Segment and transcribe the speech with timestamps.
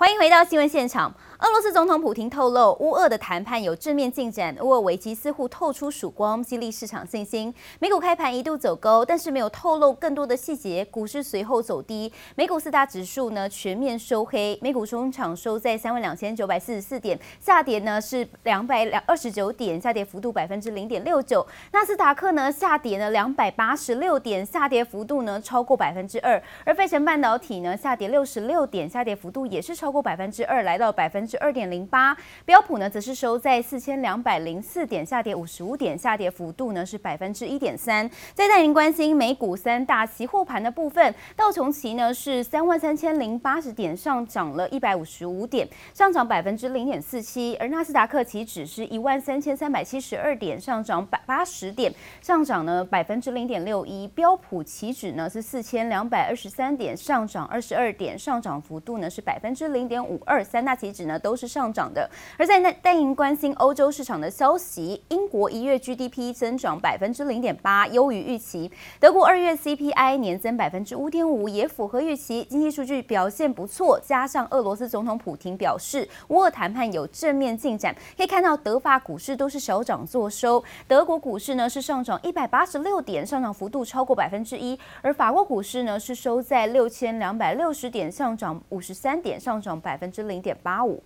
[0.00, 1.14] 欢迎回到新闻现场。
[1.40, 7.52] 俄罗斯总统普京透露，乌俄的谈判有正面进展，乌俄危机似乎透出曙光，激励市场信心。
[7.78, 12.12] 美股开盘一度走高，但是没有透露更多的细节，股市随后走低。
[12.34, 21.46] 美股四大指数呢全面收黑，美股中场收在三万两千九百四十四点，下跌呢是两百两二十九点，下跌幅度百分之零点六九。
[21.72, 26.40] 纳斯达克呢下跌呢两百八十六点，下跌幅度呢超过百分之二。
[26.66, 31.36] 而费城半导体呢下跌六十六点，下跌幅度也是超过百分之二，来到百分之。
[31.36, 38.10] 是二点零八，标普呢则是收在四千两百零四点，下跌五十五点，下跌幅度呢是百分之一点三。
[38.34, 47.56] 再带您关心美股三大期货盘的部分，道琼期呢是三万三千零八十点，上涨了一百五十五点，上涨百分之零点四七。
[47.60, 54.08] 而纳斯达克期指是一万三千三百七十二点，上涨百八十点，上涨呢百分之零点六一。
[54.08, 60.42] 标普期指呢是四千两百二十三点，上涨二十二点，上涨幅度呢是百分之零点五二。
[60.42, 61.19] 三大期指呢。
[61.20, 74.00] 都是上涨的，而在那带您关心欧洲市场的消息，英国一月 GDP 增长百分之零点八，优于预期；德国二月 CPI 年增百分之五点五，也符合预期，经济数据表现不错。
[74.00, 80.62] 加上俄罗斯总统普丁表示，乌俄谈判有正面进展，可以看到德法股市都是小涨作收。
[80.88, 91.02] 德国股市呢是上涨一百八十六点，上涨幅度超过百分之一；而法国股市呢是收在六千两百六十点，上涨五十三点，上涨百分之零点八五。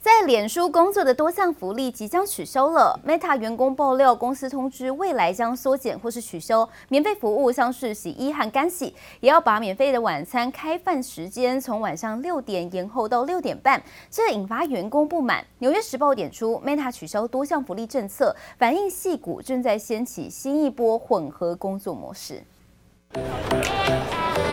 [0.00, 2.98] 在脸书工作的多项福利即将取消了。
[3.04, 15.44] Meta 员工爆料，公司通知未来将缩减或是取消免费服务，像是洗衣和干洗，也要把免费的晚餐开饭时间从晚上六点延后到六点半，这引发员工不满。
[15.58, 22.40] 纽约时报点出，Meta 取消多项福利政策，反映矽谷正在掀起新一波混合工作模式。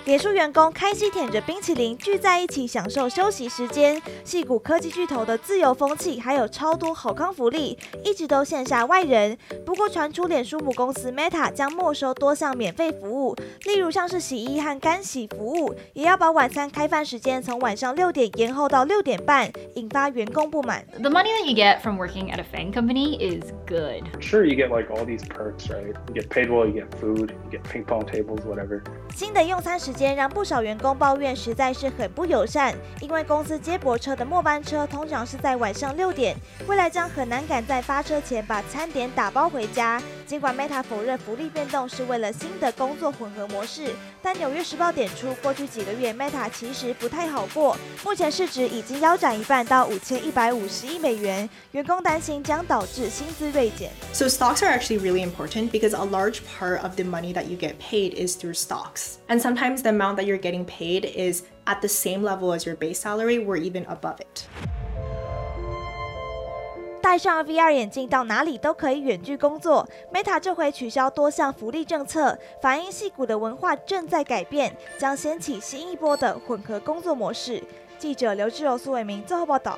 [0.05, 9.35] 脸书员工开心舔着冰淇淋聚在一起享受休息时间，戏谷科技巨头的自由风气还有超多好康福利，一直都羡煞外人。
[9.65, 20.85] 不过传出脸书母公司 Meta 将没收多项免费服务，例如像是洗衣和干洗服务，也要把晚餐开饭时间从晚上六点延后到六点半，引发员工不满。
[21.01, 24.03] The money that you get from working at a FAANG company is good.
[24.21, 25.95] Sure, you get like all these perks, right?
[26.13, 28.44] You get paid well, you get food, you get ping pong tables,
[29.16, 36.35] 新的用餐时间让不少员工抱怨实在是很不友善，因为公司接驳车的末班车通常是在晚上六点，
[36.67, 40.01] 未来将很难赶在发车前把餐点打包回家。
[40.25, 43.91] 尽管 Meta 否认福利变动是为了新的工作混合模式，
[44.25, 53.91] 但《纽约时报》点出，过去几个月 Meta 其实不太好过，目前市值已经腰斩一半到五千一百五十亿美元，员工担心将导致薪资锐减。
[54.13, 57.75] So stocks are actually really important because a large part of the money that you get
[57.78, 61.88] paid is through stocks, and sometimes the amount that you're getting paid is at the
[61.88, 64.47] same level as your base salary or even above it.
[67.05, 69.88] 戴上 VR 眼镜到哪里都可以远距工作。
[70.11, 77.63] Meta 这回取消多项福利政策，反映戏骨的文化正在改变，将掀起新一波的混合工作模式。
[77.99, 79.77] 记者刘志柔、苏伟明最后报道。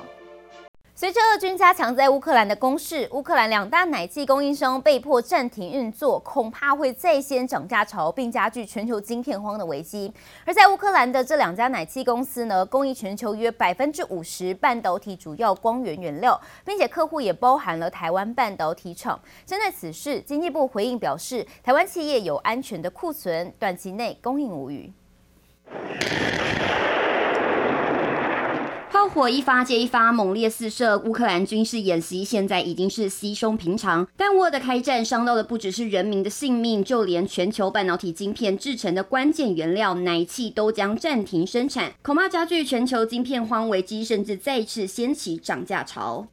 [1.00, 10.12] 随着俄军加强在乌克兰的攻势，乌克兰两大奶气供应商被迫暂停运作，恐怕会再掀涨价潮，并加剧全球晶片荒的危机。
[10.44, 19.20] 而在乌克兰的这两家奶气公司呢，供应全球约百分之五十半导体主要光源原料，并且客户也包含了台湾半导体厂。
[19.46, 24.92] 针对此事，经济部回应表示，台湾企业有安全的库存，短期内供应无虞。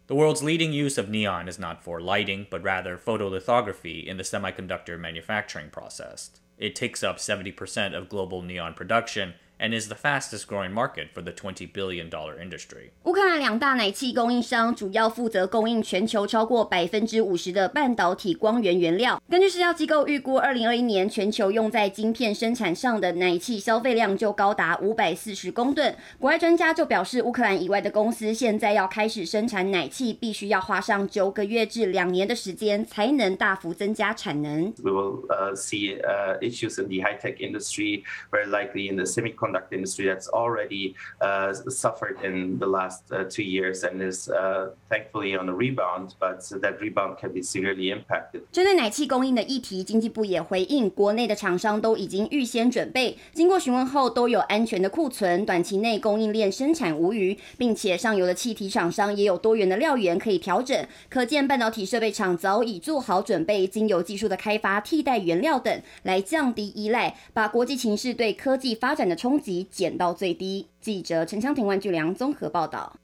[0.08, 4.24] The world's leading use of neon is not for lighting, but rather photolithography in the
[4.24, 6.31] semiconductor manufacturing process.
[6.58, 11.21] It takes up 70% of global neon production and is the fastest growing market for
[11.21, 12.91] the $20 billion industry.
[13.03, 19.22] 乌克兰两大奶气供应商主要负责供应全球超过百分之五十的半导体光源原料。
[19.29, 25.96] 根据市调机构预估，二零二一年全球用在晶片生产上的奶气消费量就高达五百四十公吨。
[26.19, 34.73] 国外专家就表示，乌克兰以外的公司现在要开始生产奶气，必须要花上九个月至两年的时间才能大幅增加产能。
[34.84, 39.45] We will uh, see uh, issues in the high tech industry, very likely in the semiconductor
[39.46, 44.70] semiconductor industry that's already uh, suffered in the last uh, two years and is uh,
[44.90, 48.42] thankfully on a rebound, but that rebound can be severely impacted.
[48.52, 70.67] 针对奶气供应的议题，经济部也回应，国内的厂商都已经预先准备，经过询问后都有安全的库存，短期内供应链生产无虞，并且上游的气体厂商也有多元的料源可以调整，可见半导体设备厂早已做好准备，经由技术的开发、替代原料等来降低依赖，把国际情势对科技发展的冲击减到最低。
[70.79, 72.97] 记者陈昌婷、万巨良综合报道。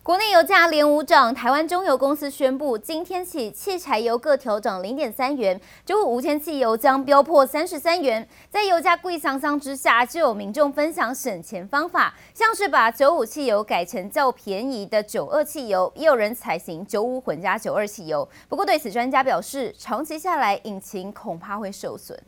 [0.00, 8.26] 国内油价连五涨，台湾中油公司宣布，今天起汽柴油各调整零点三元，九五无铅汽油将飙破三十三元。
[8.48, 18.26] 在油价贵桑桑之下，就有民众分享省钱方法，像是把九五汽油改成较便宜的九二汽油，也有人采行九五混加九二汽油。
[18.48, 22.18] 不过对此专家表示，长期下来引擎恐怕会受损。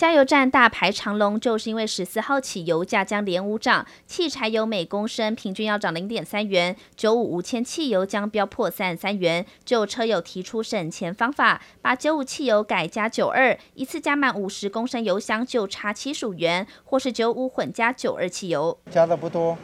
[0.00, 9.44] 加油站大排长龙，就是因为十四号起油价将连五涨，汽柴油每公升平均要涨零点三元，九五无铅汽油将飙破三十三元。
[9.62, 19.58] 就车友提出省钱方法，把九五汽油改加九二，一次加满五十公升油箱就差七十五元，或是九五混加九二汽油，加的不多。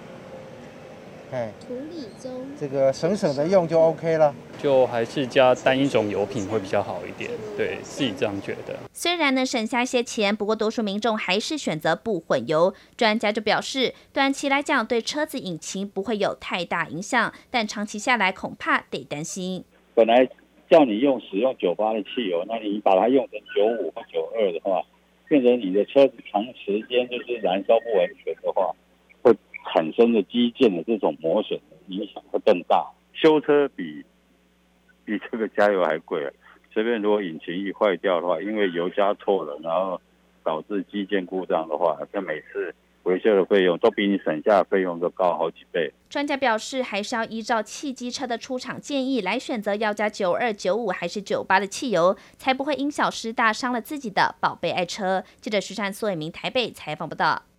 [1.32, 4.32] 哎，土里中，这个省省的用就 OK 了，
[4.62, 8.76] 就还是加单一种油品会比较好一点，对，自己这样觉得。
[8.92, 12.72] 虽然能省下一些钱，不过多数民众还是选择不混油。
[12.96, 19.64] 专家就表示，短期来讲对车子引擎不会有太大影响，但长期下来恐怕得担心。
[19.94, 20.28] 本来
[20.70, 24.80] 叫你用使用九八的汽油，那你把它用成九五或九二的话，
[25.28, 28.72] 变成你的车子长时间就是燃烧不完全的话。
[29.72, 31.58] 产生的基建的这种磨损
[31.88, 34.04] 影响会更大，修车比
[35.04, 36.32] 比这个加油还贵。
[36.72, 40.00] 随便如果引擎一坏掉的话，因为油加错了，然后
[40.44, 42.74] 导致基建故障的话，那每次
[43.04, 45.90] 维修的费用都比你省下的费用都高好几倍。
[46.10, 55.24] 专家表示，还是要依照汽机车的出厂建议来选择要加九二、九五还是九八的汽油，才不会因小失大伤了自己的宝贝爱车。
[55.40, 57.55] 记者徐善苏伟明台北采访报道。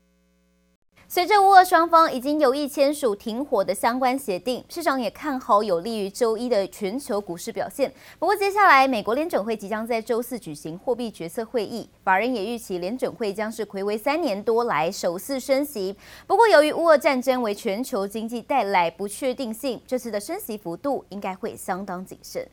[1.09, 7.89] 随着乌俄双方已经有意签署停火的相关协定，市场也看好有利于周一的全球股市表现。
[8.19, 15.95] 不过，接下来美国联准会即将在周四举行货币决策会议，法人也预期联准会将是睽违三年多来首次升息。
[16.27, 22.45] 不过，由于乌俄战争为全球经济带来不确定性，这次的升息幅度应该会相当谨慎。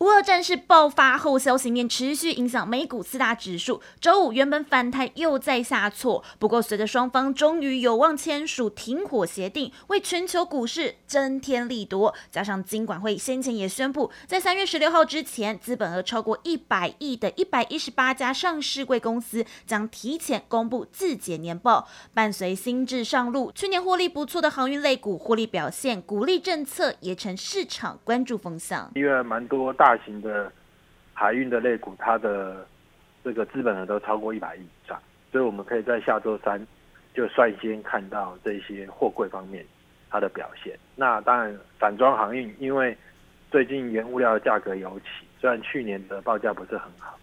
[0.00, 3.82] 乌俄战事爆发后，消息面持续影响美股四大指数。
[4.00, 12.14] 周五原本反弹又在下挫，不过随着双方终于有望签署停火协定，为全球股市增添利多。
[12.30, 21.88] 加上金管会先前也宣布，在三月十六号之前，资本额超过一百亿的一百一十八家上市柜公司将提前公布自检年报。
[22.14, 28.88] 伴随新制上路，去年获利不错的航运类股获利表现，鼓励政策也成市场关注风向。
[28.94, 29.87] 因为蛮多大。
[29.88, 30.52] 大型的
[31.14, 32.66] 海运的类股，它的
[33.24, 35.00] 这个资本额都超过一百亿以上，
[35.32, 36.60] 所以我们可以在下周三
[37.14, 39.64] 就率先看到这些货柜方面
[40.10, 40.78] 它的表现。
[40.94, 42.94] 那当然，散装航运因为
[43.50, 45.06] 最近原物料的价格有起，
[45.40, 47.17] 虽然去年的报价不是很好。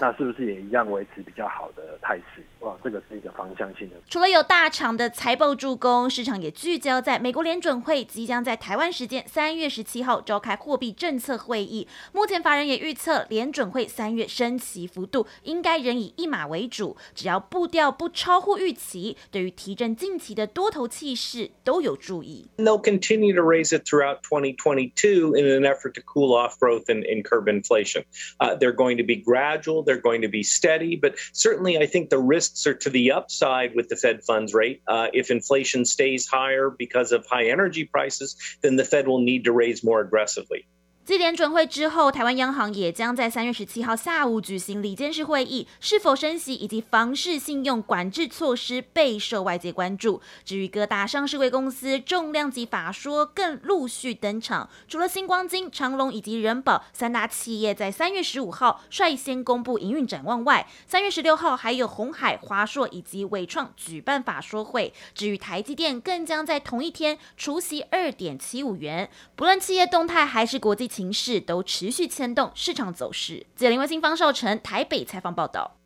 [0.00, 2.42] 那是不是也一样维持比较好的态势？
[2.60, 3.96] 哇，这个是一个方向性的。
[4.08, 11.86] 除了有大厂的财报助攻，市场也聚焦在美国联准会即将在台湾时间三月十七号召开货币政策会议。
[12.12, 22.46] 目前法人也预测联准会三月升息幅度应该仍以一码为主，只要步调不超乎预期，对于提振近期的多头气势都有助益。
[22.56, 27.48] They'll continue to raise it throughout 2022 in an effort to cool off growth and, curb
[27.48, 28.04] inflation.
[28.38, 29.84] Uh, they're going to be gradual.
[29.90, 33.74] They're going to be steady, but certainly I think the risks are to the upside
[33.74, 34.82] with the Fed funds rate.
[34.86, 39.42] Uh, if inflation stays higher because of high energy prices, then the Fed will need
[39.46, 40.64] to raise more aggressively.
[41.02, 50.20] 继联准会之后，台湾央行也将在三月十七号下午举行理监事会议，是否升息以及房市信用管制措施备受外界关注。
[50.44, 64.92] 至于各大上市柜公司重量级法说更陆续登场，除了新光金、长荣以及人保三大企业在三月十五号率先公布营运展望外，三月十六号还有鸿海、华硕以及伟创举办法说会。
[65.12, 69.10] 至于台积电，更将在同一天除息二点七五元。
[69.34, 71.10] 不论企业动态还是国际情。
[71.12, 73.46] 势都持续牵动市场走势。
[73.56, 75.79] 记者林文新、方少成台北采访报道。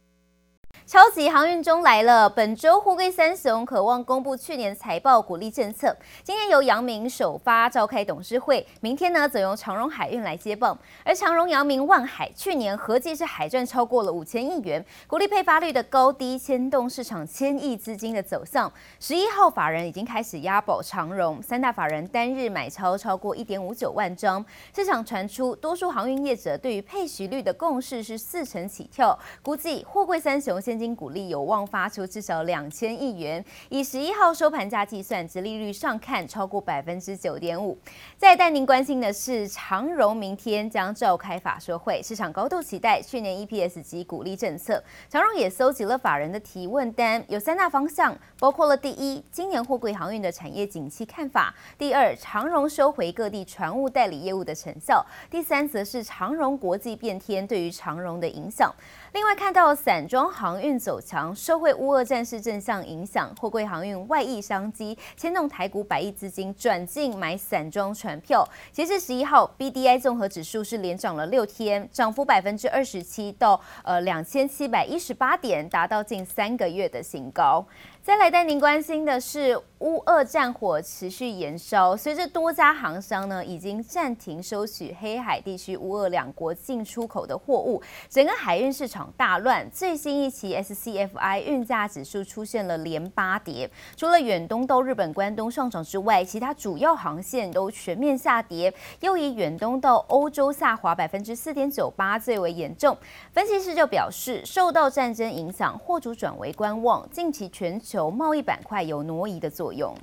[0.87, 5.97] 超级航运中来了，本周货柜三雄渴望公布去年财报鼓励政策。
[6.23, 10.79] 今天由阳明首发召开董事会，明天呢则由长荣海运来接棒。
[11.03, 18.71] 而长荣、阳明、万海去年合计是海赚超过了五千亿元，鼓励配发率的高低牵动市场千亿资金的走向。
[19.01, 24.45] 十一号法人已经开始押宝长荣，三大法人单日买超超过一点五九万张。
[24.77, 37.79] 市场传出多数航运业者对于配息率的共识是四成起跳，估计货柜三雄现金股利有望发出至少两千亿元，以十一号收盘价计算，殖利率上看超过百分之九点五。
[38.19, 44.83] 再带您关心的是，长荣明天将召开法说会，市场高度期待去年 EPS 及股利政策。
[45.09, 55.01] 长荣也搜集了法人的提问单，有三大方向，包括了第一，今年货柜航运的产业景气看法；第二，长荣收回各地船务代理业务的成效；
[55.31, 58.75] 第三，则是长荣国际变天对于长荣的影响。
[59.15, 68.45] 另外看到散装航运走强，受惠乌俄战事正向影响，货柜航运外溢商机牵动台股百亿资金转进买散装船票。
[68.73, 77.65] 截至十一号，BDI 综合指数是连涨了六天，涨幅百分之二十七，到呃两千七百一十八点，达到近三个月的新高。
[78.03, 89.71] 再来带您关心的是，乌俄战火持续延烧，随着多家航商呢已经暂停收取黑海地区乌俄两国进出口的货物，整个海运市场大乱。
[89.71, 102.97] 最新一期 SCFI 运价指数出现了连八跌，除了远东到日本关东上涨之外，其他主要航线都全面下跌，又以远东到欧洲下滑百分之四点九八最为严重。
[103.35, 108.11] 分析师就表示，受到战争影响，货主转为观望，近期全球。
[108.11, 109.74] 贸易板块有挪移的作用。
[109.75, 109.97] 用。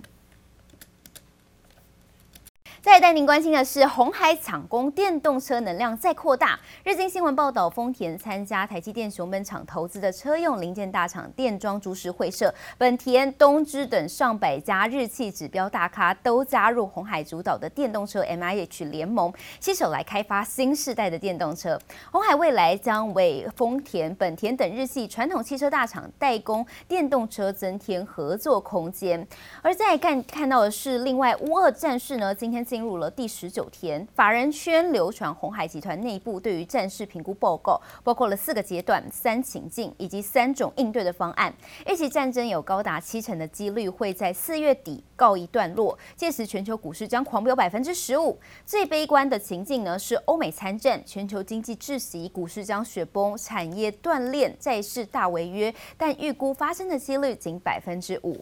[2.83, 6.59] 再带您关心的是，红海抢攻电动车能量再扩大。
[6.83, 21.79] 日经新闻报道，丰田参加台积电熊本厂投资的车用零件大厂电装株式会社，本田、东芝等上百家日系指标大咖都加入红海主导的电动车 MIH 联盟，携手来开发新世代的电动车。
[22.11, 29.25] 红海未来将为丰田、本田等日系传统汽车大厂代工电动车增添合作空间。
[29.61, 32.65] 而再看看到的是，另外乌俄战事呢，今天。
[32.71, 41.53] 进入了第十九天，法人圈流传鸿海集团内部对于战事评估报告，包括了四个阶段、三情境以及三种应对的方案。
[41.85, 48.39] 一起战争有高达七成的几率会在四月底告一段落，届时全球股市将狂飙百分之十五。
[48.65, 58.41] 最悲观的情境呢是欧美参战，全球经济窒息，股市将雪崩，产业断链，债市大违约，但预估发生的几率仅百分之五。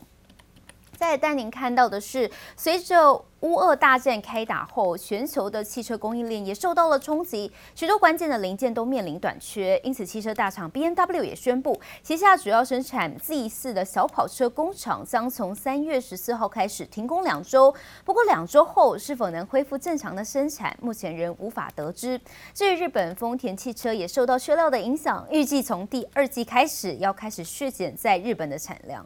[0.99, 9.79] 再带您看到的是，随着乌俄大战开打后，全球的汽车供应链也受到了冲击，许多关键的零件都面临短缺。
[9.81, 17.73] 因此，汽车大厂 BMW 也宣布，旗下主要生产 Z4 的小跑车工厂将从三月十四号开始停工两周。
[18.03, 22.19] 不过，两周后是否能恢复正常的生产，目前仍无法得知。
[22.53, 29.05] 至于日本丰田汽车也受到缺料的影响，预计从第二季开始要开始削减在日本的产量。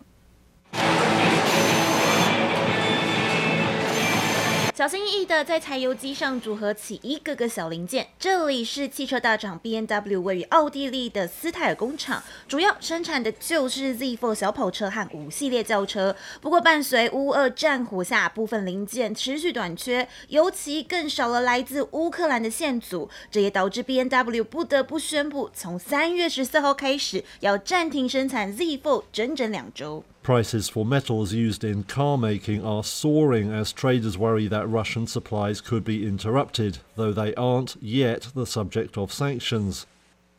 [4.75, 8.07] 小心翼翼的在柴油机上组合起一个个小零件。
[8.17, 16.15] 这里是汽车大厂 BMW 位于奥地利的斯泰尔工厂，主要生产的就是 Z4 小跑车和五系列轿车。
[16.41, 30.03] 不过，伴随乌俄战火下，部分零件持续短缺，尤其更少了来自乌克兰的线组，这也导致 BMW 不得不宣布，从三月十四号开始要暂停生产 Z4 整整两周。
[30.23, 35.83] Prices for metals used in car making are soaring as traders worry that Russian supplies could
[35.83, 39.85] be interrupted, though they aren't yet the subject of sanctions.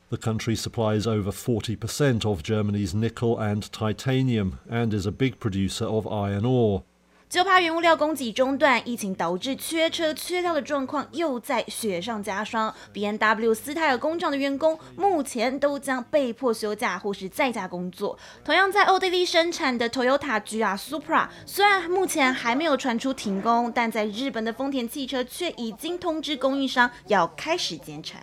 [0.08, 5.84] The country supplies over 40% of Germany's nickel and titanium and is a big producer
[5.84, 6.84] of iron ore.
[7.34, 12.72] 就怕原物料供给中断，疫情导致缺车缺料的状况又在雪上加霜。
[12.92, 18.16] B N W 斯泰尔工厂的员工目前都将被迫休假或是在家工作。
[18.44, 28.22] 同样在奥地利生产的 Toyota G R Supra，虽然目前还没有传出停工，但在日本的丰田汽车却已经通知供应商要开始减产。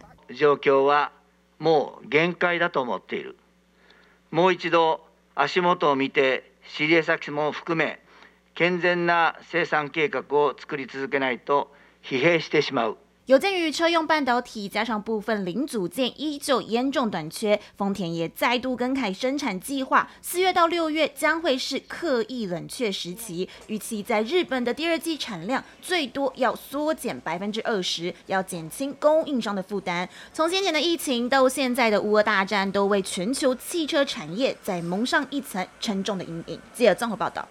[8.55, 11.71] 健全な生産計画を作り続けないと
[12.03, 12.97] 疲弊してしまう。
[13.27, 20.09] 有鉴于车用半导体加上部分零组件依旧严重短缺，丰田也再度更改生产计划。
[20.21, 30.09] 四月到六月将会是刻意冷却时期，预期在日本的第二季产量最多要缩减百分之二十，要减轻供应商的负担。
[30.33, 36.59] 从先前的疫情到现在的乌俄大战，都为全球汽车产业再蒙上一层沉重的阴影。
[36.73, 37.47] 记者综合报道。